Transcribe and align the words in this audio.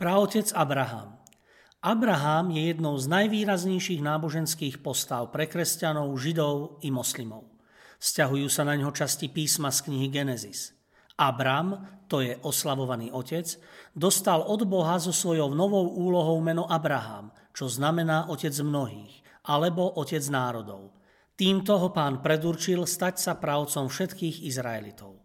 Praotec 0.00 0.56
Abraham. 0.56 1.20
Abraham 1.84 2.48
je 2.56 2.72
jednou 2.72 2.96
z 2.96 3.04
najvýraznejších 3.04 4.00
náboženských 4.00 4.80
postav 4.80 5.28
pre 5.28 5.44
kresťanov, 5.44 6.16
židov 6.16 6.80
i 6.80 6.88
moslimov. 6.88 7.44
Sťahujú 8.00 8.48
sa 8.48 8.64
na 8.64 8.80
ňo 8.80 8.96
časti 8.96 9.28
písma 9.28 9.68
z 9.68 9.84
knihy 9.84 10.08
Genesis. 10.08 10.72
Abram, 11.20 11.84
to 12.08 12.24
je 12.24 12.32
oslavovaný 12.40 13.12
otec, 13.12 13.44
dostal 13.92 14.40
od 14.40 14.64
Boha 14.64 14.96
so 14.96 15.12
svojou 15.12 15.52
novou 15.52 15.92
úlohou 15.92 16.40
meno 16.40 16.64
Abraham, 16.64 17.28
čo 17.52 17.68
znamená 17.68 18.32
otec 18.32 18.56
mnohých, 18.56 19.20
alebo 19.52 20.00
otec 20.00 20.24
národov. 20.32 20.96
Týmto 21.36 21.76
ho 21.76 21.92
pán 21.92 22.24
predurčil 22.24 22.88
stať 22.88 23.20
sa 23.20 23.36
pravcom 23.36 23.92
všetkých 23.92 24.48
Izraelitov. 24.48 25.19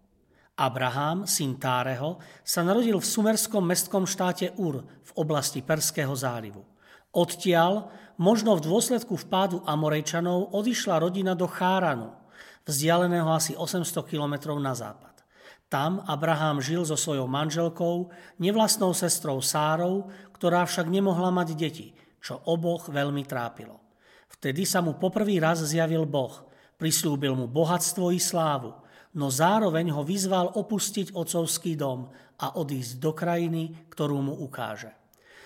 Abraham, 0.56 1.28
syn 1.28 1.60
Táreho, 1.60 2.24
sa 2.40 2.64
narodil 2.64 2.96
v 2.96 3.04
sumerskom 3.04 3.60
mestskom 3.60 4.08
štáte 4.08 4.56
Ur 4.56 4.88
v 4.88 5.12
oblasti 5.20 5.60
Perského 5.60 6.16
zálivu. 6.16 6.64
Odtiaľ, 7.12 7.92
možno 8.16 8.56
v 8.56 8.64
dôsledku 8.64 9.20
vpádu 9.20 9.60
Amorejčanov, 9.68 10.56
odišla 10.56 11.04
rodina 11.04 11.36
do 11.36 11.44
Cháranu, 11.44 12.16
vzdialeného 12.64 13.28
asi 13.36 13.52
800 13.52 14.08
kilometrov 14.08 14.56
na 14.64 14.72
západ. 14.72 15.28
Tam 15.68 16.00
Abraham 16.08 16.64
žil 16.64 16.88
so 16.88 16.96
svojou 16.96 17.28
manželkou, 17.28 18.16
nevlastnou 18.40 18.96
sestrou 18.96 19.44
Sárou, 19.44 20.08
ktorá 20.40 20.64
však 20.64 20.88
nemohla 20.88 21.36
mať 21.36 21.52
deti, 21.52 21.92
čo 22.24 22.40
oboch 22.48 22.88
veľmi 22.88 23.28
trápilo. 23.28 23.84
Vtedy 24.32 24.64
sa 24.64 24.80
mu 24.80 24.96
poprvý 24.96 25.36
raz 25.44 25.60
zjavil 25.68 26.08
Boh, 26.08 26.48
prislúbil 26.80 27.36
mu 27.36 27.52
bohatstvo 27.52 28.16
i 28.16 28.24
slávu– 28.24 28.72
no 29.16 29.32
zároveň 29.32 29.96
ho 29.96 30.04
vyzval 30.04 30.54
opustiť 30.56 31.16
otcovský 31.16 31.80
dom 31.80 32.12
a 32.40 32.60
odísť 32.60 32.94
do 33.00 33.12
krajiny, 33.16 33.88
ktorú 33.92 34.20
mu 34.20 34.36
ukáže. 34.44 34.92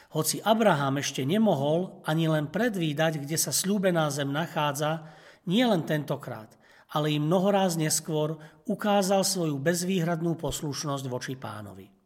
Hoci 0.10 0.42
Abraham 0.42 0.98
ešte 0.98 1.22
nemohol 1.22 2.02
ani 2.02 2.26
len 2.26 2.50
predvídať, 2.50 3.22
kde 3.22 3.38
sa 3.38 3.54
slúbená 3.54 4.10
zem 4.10 4.34
nachádza, 4.34 5.06
nie 5.46 5.62
len 5.62 5.86
tentokrát, 5.86 6.50
ale 6.90 7.14
i 7.14 7.22
mnohoráz 7.22 7.78
neskôr 7.78 8.42
ukázal 8.66 9.22
svoju 9.22 9.62
bezvýhradnú 9.62 10.34
poslušnosť 10.34 11.06
voči 11.06 11.38
pánovi. 11.38 11.99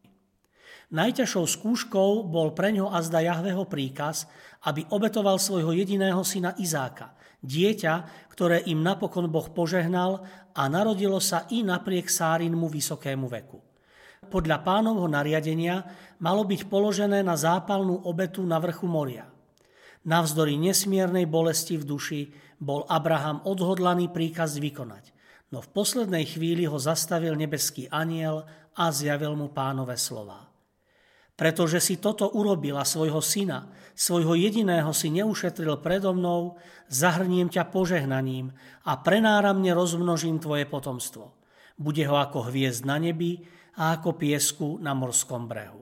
Najťažšou 0.91 1.45
skúškou 1.47 2.27
bol 2.27 2.51
pre 2.51 2.75
ňo 2.75 2.91
azda 2.91 3.23
Jahveho 3.23 3.63
príkaz, 3.69 4.27
aby 4.67 4.83
obetoval 4.91 5.39
svojho 5.39 5.71
jediného 5.71 6.19
syna 6.27 6.51
Izáka, 6.59 7.15
dieťa, 7.39 8.27
ktoré 8.31 8.65
im 8.67 8.83
napokon 8.83 9.31
Boh 9.31 9.47
požehnal 9.51 10.23
a 10.51 10.67
narodilo 10.67 11.23
sa 11.23 11.47
i 11.53 11.63
napriek 11.63 12.07
Sárinmu 12.07 12.67
vysokému 12.67 13.27
veku. 13.31 13.59
Podľa 14.23 14.63
pánovho 14.63 15.05
nariadenia 15.11 15.83
malo 16.23 16.47
byť 16.47 16.71
položené 16.71 17.19
na 17.21 17.35
zápalnú 17.35 18.07
obetu 18.07 18.41
na 18.47 18.55
vrchu 18.57 18.87
moria. 18.87 19.27
Navzdory 20.03 20.59
nesmiernej 20.59 21.27
bolesti 21.27 21.79
v 21.79 21.87
duši 21.87 22.21
bol 22.59 22.87
Abraham 22.87 23.43
odhodlaný 23.43 24.11
príkaz 24.11 24.59
vykonať, 24.59 25.11
no 25.51 25.59
v 25.63 25.71
poslednej 25.71 26.27
chvíli 26.27 26.67
ho 26.67 26.75
zastavil 26.79 27.35
nebeský 27.35 27.87
aniel 27.91 28.47
a 28.75 28.91
zjavil 28.91 29.35
mu 29.35 29.51
pánové 29.51 29.99
slová. 29.99 30.52
Pretože 31.33 31.81
si 31.81 31.97
toto 31.97 32.29
urobila 32.29 32.85
svojho 32.85 33.17
syna, 33.17 33.73
svojho 33.97 34.37
jediného 34.37 34.93
si 34.93 35.09
neušetril 35.09 35.81
predo 35.81 36.13
mnou, 36.13 36.61
zahrniem 36.93 37.49
ťa 37.49 37.73
požehnaním 37.73 38.53
a 38.85 39.01
prenáramne 39.01 39.73
rozmnožím 39.73 40.37
tvoje 40.37 40.69
potomstvo. 40.69 41.33
Bude 41.73 42.05
ho 42.05 42.21
ako 42.21 42.53
hviezd 42.53 42.85
na 42.85 43.01
nebi 43.01 43.41
a 43.81 43.97
ako 43.97 44.13
piesku 44.13 44.77
na 44.77 44.93
morskom 44.93 45.49
brehu. 45.49 45.81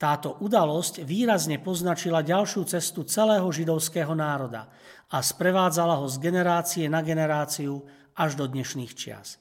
Táto 0.00 0.40
udalosť 0.40 1.04
výrazne 1.04 1.60
poznačila 1.60 2.24
ďalšiu 2.24 2.64
cestu 2.64 3.04
celého 3.04 3.44
židovského 3.52 4.16
národa 4.16 4.72
a 5.12 5.20
sprevádzala 5.20 6.00
ho 6.00 6.08
z 6.08 6.16
generácie 6.18 6.88
na 6.88 7.04
generáciu 7.04 7.84
až 8.16 8.34
do 8.34 8.48
dnešných 8.48 8.92
čias. 8.96 9.36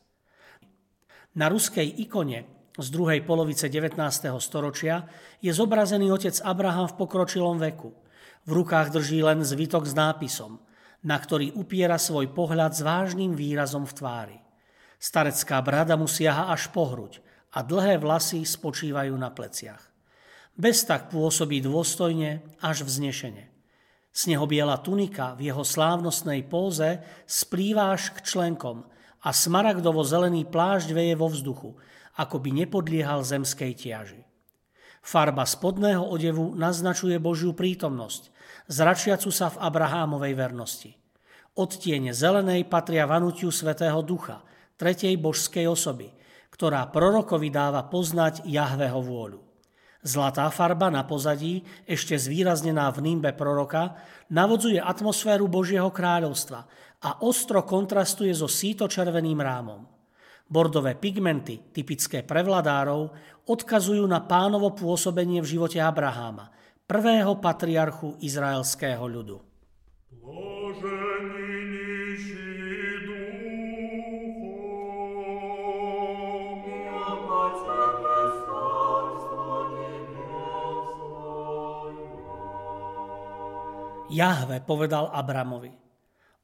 Na 1.39 1.47
ruskej 1.47 1.87
ikone 2.03 2.58
z 2.79 2.87
druhej 2.95 3.27
polovice 3.27 3.67
19. 3.67 3.99
storočia 4.39 5.03
je 5.43 5.51
zobrazený 5.51 6.15
otec 6.15 6.39
Abraham 6.47 6.87
v 6.87 6.95
pokročilom 6.95 7.59
veku. 7.59 7.91
V 8.47 8.51
rukách 8.55 8.95
drží 8.95 9.19
len 9.19 9.43
zvitok 9.43 9.83
s 9.83 9.91
nápisom, 9.91 10.63
na 11.03 11.19
ktorý 11.19 11.51
upiera 11.59 11.99
svoj 11.99 12.31
pohľad 12.31 12.71
s 12.75 12.81
vážnym 12.81 13.35
výrazom 13.35 13.83
v 13.83 13.93
tvári. 13.93 14.37
Starecká 14.95 15.59
brada 15.59 15.99
mu 15.99 16.07
siaha 16.07 16.51
až 16.51 16.71
po 16.71 16.87
hruď 16.87 17.19
a 17.51 17.63
dlhé 17.63 17.99
vlasy 17.99 18.47
spočívajú 18.47 19.15
na 19.15 19.31
pleciach. 19.31 19.83
Bez 20.55 20.83
tak 20.83 21.11
pôsobí 21.11 21.63
dôstojne 21.63 22.43
až 22.59 22.83
vznešene. 22.83 23.47
Snehobiela 24.11 24.79
tunika 24.79 25.35
v 25.35 25.51
jeho 25.51 25.63
slávnostnej 25.63 26.43
póze 26.47 26.99
splýva 27.23 27.95
až 27.95 28.11
k 28.15 28.23
členkom 28.23 28.83
a 29.23 29.29
smaragdovo-zelený 29.31 30.47
plášť 30.47 30.91
veje 30.91 31.15
vo 31.15 31.27
vzduchu, 31.31 31.75
ako 32.19 32.43
by 32.43 32.51
nepodliehal 32.51 33.23
zemskej 33.23 33.71
tiaži. 33.79 34.19
Farba 34.99 35.47
spodného 35.47 36.03
odevu 36.03 36.51
naznačuje 36.59 37.15
Božiu 37.23 37.55
prítomnosť, 37.55 38.35
zračiacu 38.67 39.31
sa 39.31 39.47
v 39.47 39.63
Abrahámovej 39.63 40.33
vernosti. 40.35 40.91
Odtiene 41.55 42.11
zelenej 42.11 42.67
patria 42.67 43.07
vanutiu 43.07 43.47
Svetého 43.47 44.03
Ducha, 44.03 44.43
tretej 44.75 45.15
božskej 45.15 45.71
osoby, 45.71 46.11
ktorá 46.51 46.91
prorokovi 46.91 47.47
dáva 47.47 47.87
poznať 47.87 48.43
Jahveho 48.43 48.99
vôľu. 48.99 49.39
Zlatá 49.99 50.47
farba 50.47 50.87
na 50.87 51.03
pozadí, 51.03 51.63
ešte 51.83 52.15
zvýraznená 52.15 52.87
v 52.95 53.03
nímbe 53.03 53.35
proroka, 53.35 53.99
navodzuje 54.31 54.79
atmosféru 54.79 55.51
Božieho 55.51 55.91
kráľovstva 55.91 56.59
a 57.03 57.09
ostro 57.23 57.63
kontrastuje 57.67 58.31
so 58.31 58.47
síto-červeným 58.47 59.39
rámom. 59.39 59.98
Bordové 60.49 60.97
pigmenty, 60.97 61.61
typické 61.69 62.25
pre 62.25 62.41
vladárov, 62.41 63.13
odkazujú 63.45 64.01
na 64.09 64.17
pánovo 64.17 64.73
pôsobenie 64.73 65.45
v 65.45 65.51
živote 65.53 65.77
Abraháma, 65.77 66.49
prvého 66.89 67.37
patriarchu 67.37 68.17
izraelského 68.17 69.05
ľudu. 69.05 69.37
Jahve 84.09 84.65
povedal 84.65 85.13
Abramovi– 85.13 85.69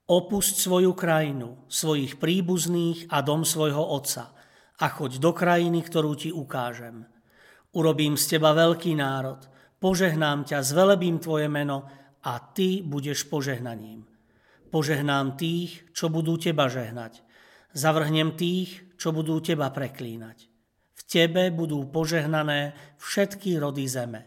Opusť 0.06 0.62
svoju 0.62 0.94
krajinu, 0.94 1.66
svojich 1.66 2.22
príbuzných 2.22 3.10
a 3.10 3.26
dom 3.26 3.42
svojho 3.42 3.82
otca 3.82 4.38
a 4.78 4.86
choď 4.86 5.18
do 5.18 5.34
krajiny, 5.34 5.82
ktorú 5.82 6.14
ti 6.14 6.30
ukážem. 6.30 7.10
Urobím 7.74 8.14
z 8.14 8.38
teba 8.38 8.54
veľký 8.54 8.94
národ, 8.94 9.42
požehnám 9.82 10.46
ťa, 10.46 10.62
zvelebím 10.62 11.18
tvoje 11.18 11.50
meno 11.50 11.90
a 12.22 12.38
ty 12.38 12.86
budeš 12.86 13.26
požehnaním. 13.26 14.06
Požehnám 14.70 15.42
tých, 15.42 15.90
čo 15.90 16.14
budú 16.14 16.38
teba 16.38 16.70
žehnať. 16.70 17.26
Zavrhnem 17.74 18.38
tých, 18.38 18.86
čo 19.02 19.10
budú 19.10 19.42
teba 19.42 19.74
preklínať. 19.74 20.38
V 20.94 21.02
tebe 21.10 21.50
budú 21.50 21.82
požehnané 21.90 22.78
všetky 23.02 23.58
rody 23.58 23.90
zeme. 23.90 24.22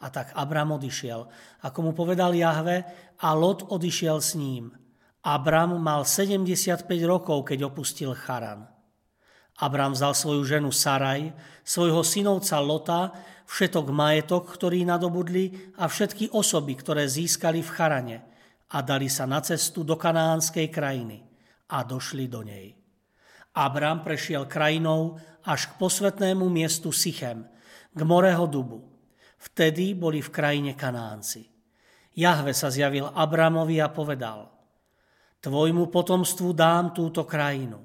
A 0.00 0.08
tak 0.08 0.32
Abram 0.32 0.72
odišiel, 0.72 1.28
ako 1.68 1.78
mu 1.84 1.92
povedal 1.92 2.32
Jahve, 2.32 2.80
a 3.20 3.28
Lot 3.36 3.68
odišiel 3.68 4.16
s 4.16 4.40
ním– 4.40 4.72
Abram 5.22 5.78
mal 5.78 6.02
75 6.02 6.82
rokov, 7.06 7.46
keď 7.46 7.70
opustil 7.70 8.10
Charan. 8.18 8.66
Abram 9.62 9.94
vzal 9.94 10.18
svoju 10.18 10.42
ženu 10.42 10.74
Saraj, 10.74 11.30
svojho 11.62 12.02
synovca 12.02 12.58
Lota, 12.58 13.02
všetok 13.46 13.86
majetok, 13.94 14.50
ktorý 14.50 14.82
nadobudli 14.82 15.74
a 15.78 15.86
všetky 15.86 16.34
osoby, 16.34 16.74
ktoré 16.74 17.06
získali 17.06 17.62
v 17.62 17.70
Charane 17.70 18.18
a 18.74 18.82
dali 18.82 19.06
sa 19.06 19.22
na 19.28 19.38
cestu 19.38 19.86
do 19.86 19.94
kanánskej 19.94 20.66
krajiny 20.72 21.22
a 21.70 21.86
došli 21.86 22.26
do 22.26 22.42
nej. 22.42 22.74
Abram 23.54 24.02
prešiel 24.02 24.50
krajinou 24.50 25.22
až 25.46 25.70
k 25.70 25.72
posvetnému 25.78 26.50
miestu 26.50 26.90
Sichem, 26.90 27.46
k 27.94 28.00
Moreho 28.02 28.48
dubu. 28.50 28.82
Vtedy 29.38 29.94
boli 29.94 30.18
v 30.18 30.32
krajine 30.34 30.72
Kanánci. 30.74 31.46
Jahve 32.16 32.56
sa 32.56 32.72
zjavil 32.72 33.10
Abramovi 33.12 33.78
a 33.78 33.92
povedal, 33.92 34.51
tvojmu 35.42 35.90
potomstvu 35.90 36.54
dám 36.54 36.94
túto 36.94 37.26
krajinu. 37.26 37.82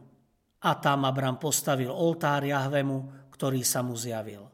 A 0.61 0.77
tam 0.77 1.05
Abram 1.09 1.41
postavil 1.41 1.89
oltár 1.89 2.45
Jahvemu, 2.45 3.29
ktorý 3.33 3.61
sa 3.65 3.81
mu 3.81 3.97
zjavil. 3.97 4.45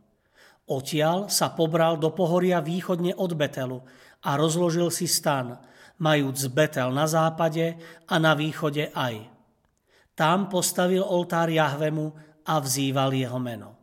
Odtiaľ 0.64 1.28
sa 1.28 1.52
pobral 1.52 2.00
do 2.00 2.16
pohoria 2.16 2.64
východne 2.64 3.12
od 3.20 3.36
Betelu 3.36 3.84
a 4.24 4.40
rozložil 4.40 4.88
si 4.88 5.12
stan, 5.12 5.60
majúc 6.00 6.48
Betel 6.52 6.92
na 6.96 7.04
západe 7.04 7.76
a 8.08 8.16
na 8.20 8.32
východe 8.36 8.92
aj. 8.96 9.28
Tam 10.16 10.48
postavil 10.48 11.04
oltár 11.04 11.52
Jahvemu 11.52 12.12
a 12.48 12.60
vzýval 12.60 13.12
jeho 13.16 13.40
meno. 13.40 13.76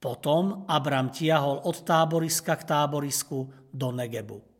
Potom 0.00 0.68
Abram 0.68 1.08
tiahol 1.08 1.64
od 1.64 1.80
táboriska 1.80 2.60
k 2.60 2.68
táborisku 2.68 3.48
do 3.72 3.88
Negebu. 3.88 4.53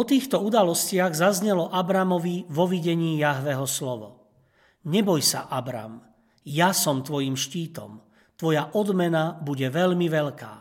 Po 0.00 0.08
týchto 0.08 0.40
udalostiach 0.40 1.12
zaznelo 1.12 1.68
Abramovi 1.68 2.48
vo 2.48 2.64
videní 2.64 3.20
Jahveho 3.20 3.68
slovo. 3.68 4.32
Neboj 4.88 5.20
sa, 5.20 5.44
Abram, 5.52 6.00
ja 6.40 6.72
som 6.72 7.04
tvojim 7.04 7.36
štítom, 7.36 8.00
tvoja 8.32 8.72
odmena 8.72 9.36
bude 9.44 9.68
veľmi 9.68 10.08
veľká. 10.08 10.52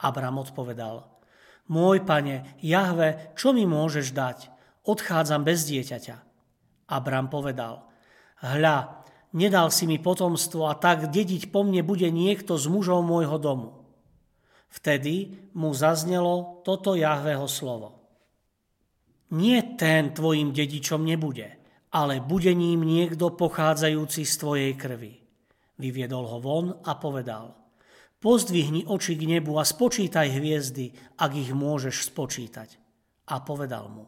Abram 0.00 0.40
odpovedal, 0.40 1.04
môj 1.68 2.00
pane, 2.00 2.56
Jahve, 2.64 3.36
čo 3.36 3.52
mi 3.52 3.68
môžeš 3.68 4.16
dať? 4.16 4.48
Odchádzam 4.88 5.44
bez 5.44 5.68
dieťaťa. 5.68 6.16
Abram 6.88 7.28
povedal, 7.28 7.84
hľa, 8.40 9.04
nedal 9.36 9.68
si 9.68 9.84
mi 9.84 10.00
potomstvo 10.00 10.72
a 10.72 10.80
tak 10.80 11.12
dediť 11.12 11.52
po 11.52 11.60
mne 11.60 11.84
bude 11.84 12.08
niekto 12.08 12.56
z 12.56 12.72
mužov 12.72 13.04
môjho 13.04 13.36
domu. 13.36 13.84
Vtedy 14.72 15.44
mu 15.52 15.76
zaznelo 15.76 16.64
toto 16.64 16.96
Jahveho 16.96 17.44
slovo 17.44 18.00
nie 19.32 19.58
ten 19.80 20.12
tvojim 20.12 20.52
dedičom 20.52 21.00
nebude, 21.02 21.56
ale 21.92 22.20
bude 22.20 22.52
ním 22.52 22.84
niekto 22.84 23.32
pochádzajúci 23.32 24.28
z 24.28 24.34
tvojej 24.36 24.72
krvi. 24.76 25.12
Vyviedol 25.80 26.24
ho 26.28 26.38
von 26.38 26.66
a 26.84 26.96
povedal, 27.00 27.56
pozdvihni 28.20 28.86
oči 28.86 29.16
k 29.16 29.24
nebu 29.26 29.56
a 29.58 29.64
spočítaj 29.64 30.36
hviezdy, 30.36 30.92
ak 31.18 31.32
ich 31.32 31.50
môžeš 31.50 32.12
spočítať. 32.12 32.76
A 33.32 33.40
povedal 33.40 33.88
mu, 33.88 34.06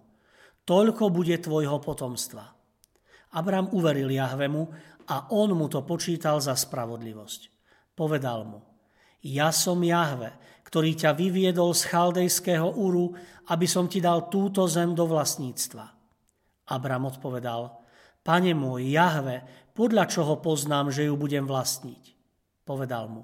toľko 0.69 1.09
bude 1.09 1.35
tvojho 1.41 1.81
potomstva. 1.81 2.45
Abram 3.35 3.73
uveril 3.75 4.13
Jahvemu 4.13 4.63
a 5.11 5.33
on 5.35 5.57
mu 5.57 5.67
to 5.67 5.83
počítal 5.83 6.39
za 6.39 6.55
spravodlivosť. 6.55 7.41
Povedal 7.97 8.47
mu, 8.47 8.74
ja 9.25 9.49
som 9.49 9.81
Jahve, 9.81 10.37
ktorý 10.69 10.93
ťa 10.93 11.17
vyviedol 11.17 11.73
z 11.73 11.89
chaldejského 11.89 12.69
úru, 12.77 13.17
aby 13.49 13.65
som 13.65 13.89
ti 13.89 14.05
dal 14.05 14.29
túto 14.29 14.69
zem 14.69 14.93
do 14.93 15.09
vlastníctva. 15.09 15.85
Abram 16.69 17.09
odpovedal, 17.09 17.73
pane 18.21 18.53
môj, 18.53 18.93
Jahve, 18.93 19.45
podľa 19.73 20.05
čoho 20.09 20.41
poznám, 20.45 20.93
že 20.93 21.09
ju 21.09 21.15
budem 21.17 21.49
vlastniť? 21.49 22.05
Povedal 22.65 23.09
mu, 23.09 23.23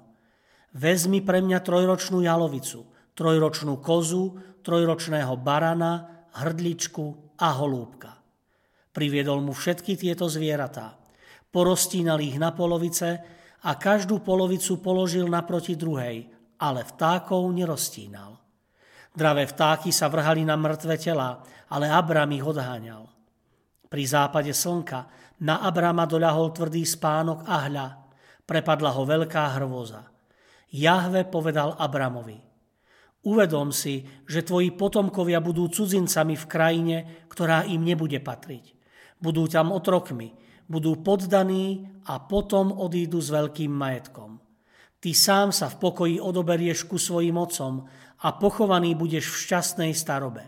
vezmi 0.73 1.21
pre 1.21 1.41
mňa 1.41 1.59
trojročnú 1.61 2.21
jalovicu, 2.21 2.85
trojročnú 3.17 3.81
kozu, 3.81 4.37
trojročného 4.61 5.33
barana, 5.41 6.25
hrdličku 6.37 7.37
a 7.41 7.57
holúbka. 7.57 8.21
Priviedol 8.91 9.41
mu 9.41 9.55
všetky 9.55 9.97
tieto 9.97 10.27
zvieratá. 10.27 10.99
Porostínal 11.51 12.19
ich 12.23 12.39
na 12.39 12.55
polovice, 12.55 13.40
a 13.61 13.71
každú 13.77 14.25
polovicu 14.25 14.81
položil 14.81 15.29
naproti 15.29 15.77
druhej, 15.77 16.29
ale 16.61 16.81
vtákov 16.85 17.45
neroztínal. 17.53 18.41
Dravé 19.11 19.43
vtáky 19.45 19.91
sa 19.91 20.07
vrhali 20.07 20.47
na 20.47 20.55
mŕtve 20.55 20.95
tela, 20.95 21.43
ale 21.69 21.91
Abram 21.91 22.31
ich 22.31 22.45
odháňal. 22.45 23.11
Pri 23.91 24.03
západe 24.07 24.55
slnka 24.55 25.11
na 25.43 25.59
Abrama 25.67 26.07
doľahol 26.07 26.55
tvrdý 26.55 26.87
spánok 26.87 27.43
a 27.43 27.67
hľa, 27.67 27.87
prepadla 28.47 28.95
ho 28.95 29.03
veľká 29.03 29.59
hrôza. 29.59 30.07
Jahve 30.71 31.27
povedal 31.27 31.75
Abramovi, 31.75 32.39
uvedom 33.27 33.75
si, 33.75 34.07
že 34.23 34.47
tvoji 34.47 34.71
potomkovia 34.71 35.43
budú 35.43 35.67
cudzincami 35.67 36.39
v 36.39 36.45
krajine, 36.47 36.97
ktorá 37.27 37.67
im 37.67 37.83
nebude 37.83 38.23
patriť. 38.23 38.79
Budú 39.19 39.45
tam 39.51 39.75
otrokmi, 39.75 40.31
budú 40.71 41.03
poddaní 41.03 41.91
a 42.07 42.23
potom 42.23 42.71
odídu 42.71 43.19
s 43.19 43.27
veľkým 43.27 43.67
majetkom. 43.67 44.39
Ty 45.01 45.11
sám 45.11 45.51
sa 45.51 45.67
v 45.67 45.79
pokoji 45.81 46.15
odoberieš 46.23 46.87
ku 46.87 46.95
svojim 46.95 47.35
otcom 47.35 47.83
a 48.21 48.27
pochovaný 48.39 48.95
budeš 48.95 49.27
v 49.27 49.39
šťastnej 49.49 49.91
starobe. 49.91 50.47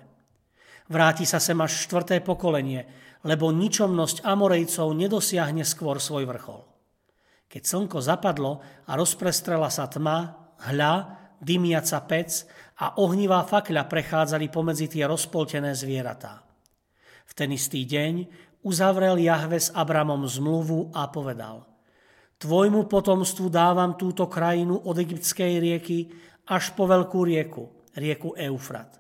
Vráti 0.88 1.28
sa 1.28 1.44
sem 1.44 1.58
až 1.60 1.90
štvrté 1.90 2.24
pokolenie, 2.24 2.86
lebo 3.28 3.52
ničomnosť 3.52 4.24
Amorejcov 4.24 4.94
nedosiahne 4.94 5.66
skôr 5.68 5.98
svoj 5.98 6.30
vrchol. 6.30 6.62
Keď 7.50 7.62
slnko 7.66 8.00
zapadlo 8.02 8.62
a 8.88 8.92
rozprestrela 8.94 9.70
sa 9.74 9.90
tma, 9.90 10.52
hľa, 10.70 10.94
dymiaca 11.42 12.00
pec 12.08 12.46
a 12.80 12.98
ohnivá 13.02 13.44
fakľa 13.44 13.90
prechádzali 13.90 14.48
pomedzi 14.54 14.88
tie 14.90 15.04
rozpoltené 15.10 15.76
zvieratá. 15.76 16.46
V 17.24 17.32
ten 17.34 17.50
istý 17.56 17.88
deň 17.88 18.14
uzavrel 18.64 19.20
Jahve 19.20 19.60
s 19.60 19.70
Abramom 19.76 20.26
zmluvu 20.28 20.96
a 20.96 21.12
povedal 21.12 21.68
Tvojmu 22.44 22.92
potomstvu 22.92 23.48
dávam 23.48 23.96
túto 23.96 24.28
krajinu 24.28 24.76
od 24.84 25.00
egyptskej 25.00 25.64
rieky 25.64 26.12
až 26.52 26.76
po 26.76 26.84
veľkú 26.84 27.24
rieku, 27.24 27.72
rieku 27.96 28.36
Eufrat. 28.36 29.00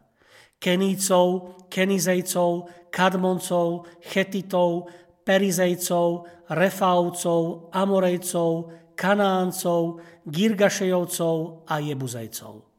Kenícov, 0.63 1.60
Kenizejcov, 1.67 2.72
Kadmoncov, 2.88 3.84
Chetitov, 4.00 4.88
Perizejcov, 5.27 6.24
Refaucov, 6.55 7.67
Amorejcov, 7.75 8.72
Kanáncov, 8.96 10.00
Girgašejovcov 10.24 11.67
a 11.67 11.84
Jebuzejcov. 11.84 12.73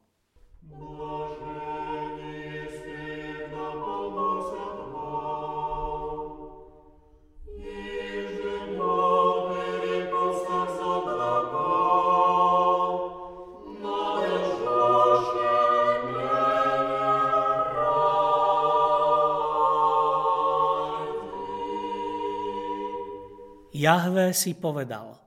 Jahve 23.75 24.31
si 24.31 24.55
povedal, 24.55 25.19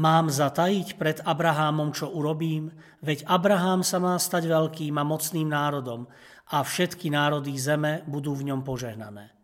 mám 0.00 0.32
zatajiť 0.32 0.96
pred 0.96 1.20
Abrahámom, 1.28 1.92
čo 1.92 2.08
urobím, 2.08 2.72
veď 3.04 3.28
Abrahám 3.28 3.84
sa 3.84 4.00
má 4.00 4.16
stať 4.16 4.48
veľkým 4.48 4.96
a 4.96 5.04
mocným 5.04 5.52
národom 5.52 6.08
a 6.56 6.64
všetky 6.64 7.12
národy 7.12 7.52
zeme 7.60 8.00
budú 8.08 8.32
v 8.32 8.48
ňom 8.48 8.64
požehnané. 8.64 9.36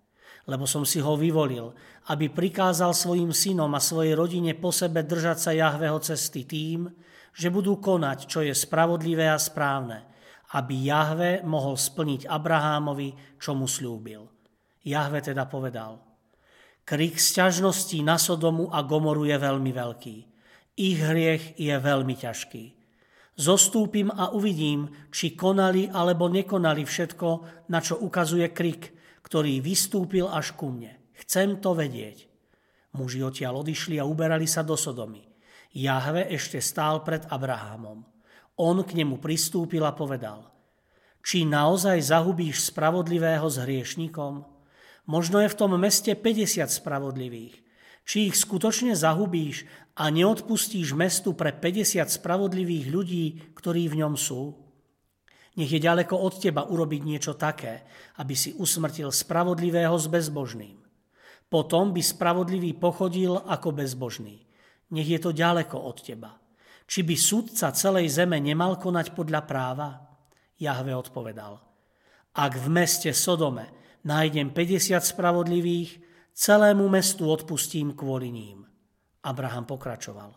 Lebo 0.49 0.65
som 0.65 0.89
si 0.89 0.97
ho 0.97 1.13
vyvolil, 1.13 1.77
aby 2.09 2.33
prikázal 2.33 2.97
svojim 2.97 3.37
synom 3.37 3.69
a 3.77 3.85
svojej 3.85 4.17
rodine 4.17 4.57
po 4.57 4.73
sebe 4.73 5.05
držať 5.05 5.37
sa 5.37 5.53
Jahveho 5.53 6.01
cesty 6.01 6.49
tým, 6.49 6.89
že 7.37 7.53
budú 7.53 7.77
konať, 7.77 8.25
čo 8.25 8.41
je 8.41 8.57
spravodlivé 8.57 9.29
a 9.29 9.37
správne, 9.37 10.09
aby 10.57 10.89
Jahve 10.89 11.45
mohol 11.45 11.77
splniť 11.77 12.25
Abrahámovi, 12.25 13.37
čo 13.37 13.53
mu 13.53 13.69
slúbil. 13.69 14.25
Jahve 14.89 15.21
teda 15.21 15.45
povedal– 15.45 16.01
Krik 16.89 17.21
sťažností 17.21 18.01
na 18.01 18.17
Sodomu 18.17 18.73
a 18.73 18.81
Gomoru 18.81 19.29
je 19.29 19.37
veľmi 19.37 19.77
veľký. 19.77 20.17
Ich 20.81 20.97
hriech 21.05 21.61
je 21.61 21.77
veľmi 21.77 22.17
ťažký. 22.17 22.65
Zostúpim 23.37 24.09
a 24.09 24.33
uvidím, 24.33 24.89
či 25.13 25.37
konali 25.37 25.93
alebo 25.93 26.33
nekonali 26.33 26.89
všetko, 26.89 27.29
na 27.69 27.85
čo 27.85 28.01
ukazuje 28.01 28.49
krik, 28.57 28.97
ktorý 29.21 29.61
vystúpil 29.61 30.33
až 30.33 30.57
ku 30.57 30.73
mne. 30.73 30.97
Chcem 31.13 31.61
to 31.61 31.77
vedieť. 31.77 32.25
Muži 32.97 33.21
odtiaľ 33.21 33.61
odišli 33.69 34.01
a 34.01 34.09
uberali 34.09 34.49
sa 34.49 34.65
do 34.65 34.73
Sodomy. 34.73 35.29
Jahve 35.77 36.25
ešte 36.33 36.57
stál 36.65 37.05
pred 37.05 37.29
Abrahamom. 37.29 38.01
On 38.65 38.81
k 38.81 38.97
nemu 38.97 39.21
pristúpil 39.21 39.85
a 39.85 39.93
povedal, 39.93 40.49
či 41.21 41.45
naozaj 41.45 42.01
zahubíš 42.01 42.73
spravodlivého 42.73 43.45
s 43.45 43.61
hriešnikom? 43.61 44.57
Možno 45.09 45.41
je 45.41 45.49
v 45.49 45.59
tom 45.59 45.73
meste 45.81 46.13
50 46.13 46.69
spravodlivých. 46.69 47.65
Či 48.05 48.29
ich 48.29 48.37
skutočne 48.37 48.93
zahubíš 48.93 49.65
a 49.97 50.13
neodpustíš 50.13 50.93
mestu 50.93 51.33
pre 51.33 51.53
50 51.53 52.05
spravodlivých 52.09 52.87
ľudí, 52.93 53.25
ktorí 53.57 53.89
v 53.89 54.05
ňom 54.05 54.15
sú? 54.21 54.53
Nech 55.57 55.73
je 55.73 55.81
ďaleko 55.81 56.15
od 56.15 56.39
teba 56.39 56.69
urobiť 56.69 57.03
niečo 57.03 57.35
také, 57.35 57.89
aby 58.21 58.37
si 58.37 58.55
usmrtil 58.55 59.11
spravodlivého 59.11 59.97
s 59.97 60.07
bezbožným. 60.07 60.77
Potom 61.49 61.97
by 61.97 62.05
spravodlivý 62.05 62.77
pochodil 62.77 63.41
ako 63.49 63.75
bezbožný. 63.75 64.45
Nech 64.93 65.09
je 65.09 65.19
to 65.19 65.33
ďaleko 65.33 65.77
od 65.77 65.99
teba. 66.05 66.37
Či 66.89 67.05
by 67.05 67.17
sudca 67.17 67.73
celej 67.73 68.13
zeme 68.13 68.41
nemal 68.41 68.77
konať 68.77 69.17
podľa 69.17 69.41
práva? 69.45 69.89
Jahve 70.61 70.93
odpovedal. 70.97 71.61
Ak 72.39 72.57
v 72.57 72.69
meste 72.69 73.13
Sodome 73.13 73.73
nájdem 74.09 74.49
50 74.57 75.05
spravodlivých, 75.05 76.01
celému 76.33 76.89
mestu 76.89 77.29
odpustím 77.29 77.93
kvôli 77.93 78.33
ním. 78.33 78.65
Abraham 79.21 79.69
pokračoval. 79.69 80.33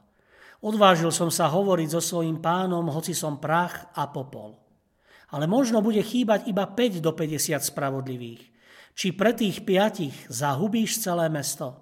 Odvážil 0.60 1.16
som 1.16 1.32
sa 1.32 1.48
hovoriť 1.48 1.96
so 1.96 2.01
svojím 2.04 2.44
pánom, 2.44 2.84
hoci 2.92 3.16
som 3.16 3.40
prach 3.40 3.88
a 3.96 4.12
popol 4.12 4.62
ale 5.32 5.48
možno 5.48 5.80
bude 5.80 6.04
chýbať 6.04 6.51
iba 6.51 6.68
5 6.68 7.00
do 7.00 7.16
50 7.16 7.63
spravodlivých. 7.63 8.51
Či 8.92 9.16
pre 9.16 9.32
tých 9.32 9.63
piatich 9.63 10.13
zahubíš 10.28 11.00
celé 11.00 11.32
mesto? 11.32 11.80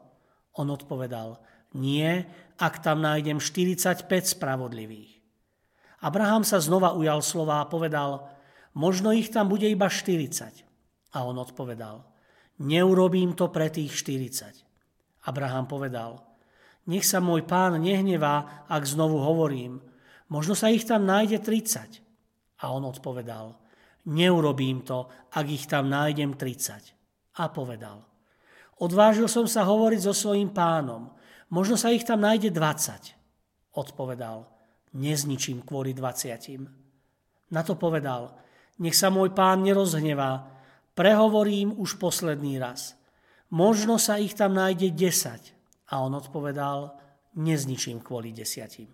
On 0.53 0.69
odpovedal, 0.69 1.41
nie, 1.73 2.29
ak 2.61 2.85
tam 2.85 3.01
nájdem 3.01 3.41
45 3.41 4.05
spravodlivých. 4.37 5.17
Abraham 6.05 6.45
sa 6.45 6.61
znova 6.61 6.93
ujal 6.93 7.25
slova 7.25 7.65
a 7.65 7.69
povedal, 7.69 8.29
možno 8.77 9.09
ich 9.11 9.33
tam 9.33 9.49
bude 9.49 9.65
iba 9.65 9.89
40. 9.89 10.68
A 11.15 11.25
on 11.25 11.41
odpovedal, 11.41 12.05
neurobím 12.61 13.33
to 13.33 13.49
pre 13.49 13.73
tých 13.73 13.93
40. 13.97 15.25
Abraham 15.25 15.65
povedal, 15.65 16.21
nech 16.89 17.05
sa 17.05 17.21
môj 17.21 17.45
pán 17.45 17.77
nehnevá, 17.77 18.65
ak 18.65 18.83
znovu 18.85 19.21
hovorím, 19.21 19.81
možno 20.33 20.57
sa 20.57 20.73
ich 20.73 20.85
tam 20.85 21.05
nájde 21.05 21.41
30. 21.41 22.01
A 22.61 22.65
on 22.73 22.85
odpovedal, 22.85 23.57
neurobím 24.09 24.81
to, 24.81 25.09
ak 25.33 25.45
ich 25.49 25.65
tam 25.69 25.89
nájdem 25.89 26.33
30. 26.33 27.39
A 27.39 27.43
povedal, 27.53 28.05
odvážil 28.81 29.29
som 29.29 29.45
sa 29.45 29.65
hovoriť 29.65 30.01
so 30.01 30.13
svojím 30.13 30.49
pánom, 30.49 31.13
možno 31.53 31.77
sa 31.77 31.93
ich 31.93 32.05
tam 32.05 32.25
nájde 32.25 32.53
20. 32.53 33.77
Odpovedal, 33.77 34.49
nezničím 34.97 35.61
kvôli 35.61 35.93
20. 35.93 37.53
Na 37.53 37.61
to 37.61 37.77
povedal, 37.77 38.33
nech 38.81 38.97
sa 38.97 39.13
môj 39.13 39.33
pán 39.33 39.61
nerozhnevá, 39.61 40.58
prehovorím 40.99 41.79
už 41.79 41.95
posledný 41.95 42.59
raz. 42.59 42.99
Možno 43.55 43.95
sa 43.95 44.19
ich 44.19 44.35
tam 44.35 44.51
nájde 44.51 44.91
10. 44.91 45.95
A 45.95 46.03
on 46.03 46.11
odpovedal, 46.11 46.91
nezničím 47.39 48.03
kvôli 48.03 48.35
desiatim. 48.35 48.91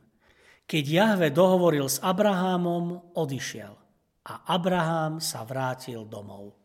Keď 0.69 0.83
Jahve 0.85 1.33
dohovoril 1.33 1.89
s 1.89 1.97
Abrahámom, 2.05 3.17
odišiel 3.17 3.73
a 4.21 4.33
Abrahám 4.53 5.17
sa 5.17 5.41
vrátil 5.49 6.05
domov. 6.05 6.64